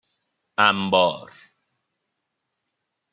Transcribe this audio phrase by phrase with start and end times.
[0.67, 1.29] انبار